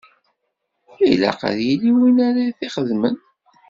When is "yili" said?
1.67-1.91